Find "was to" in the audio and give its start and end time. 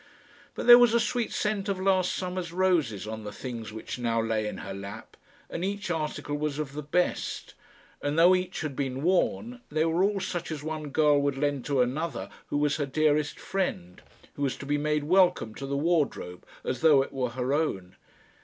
14.41-14.65